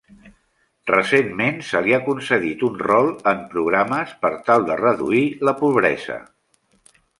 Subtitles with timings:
[0.91, 6.21] Recentment, se li ha concedit un rol en programes per tal de reduir la pobresa.